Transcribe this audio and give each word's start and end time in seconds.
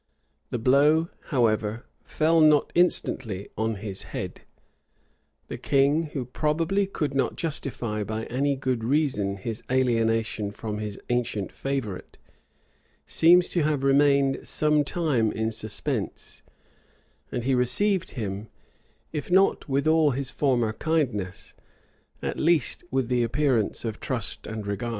The 0.49 0.57
blow, 0.57 1.09
however, 1.25 1.85
fell 2.03 2.39
not 2.41 2.71
instantly 2.73 3.49
on 3.55 3.75
his 3.75 4.01
head. 4.17 4.41
The 5.47 5.59
king, 5.59 6.05
who 6.13 6.25
probably 6.25 6.87
could 6.87 7.13
not 7.13 7.35
justify 7.35 8.03
by 8.03 8.23
any 8.25 8.55
good 8.55 8.83
reason 8.83 9.37
his 9.37 9.61
alienation 9.69 10.49
from 10.49 10.79
his 10.79 10.99
ancient 11.11 11.51
favorite, 11.51 12.17
seems 13.05 13.47
to 13.49 13.61
have 13.61 13.83
remained 13.83 14.47
some 14.47 14.83
time 14.83 15.31
in 15.33 15.51
suspense; 15.51 16.41
and 17.31 17.43
he 17.43 17.53
received 17.53 18.11
him, 18.17 18.47
if 19.13 19.29
not 19.29 19.69
with 19.69 19.85
all 19.87 20.09
his 20.17 20.31
former 20.31 20.73
kindness, 20.73 21.53
at 22.23 22.39
least 22.39 22.83
with 22.89 23.07
the 23.07 23.21
appearance 23.21 23.85
of 23.85 23.99
trust 23.99 24.47
and 24.47 24.65
regard. 24.65 24.89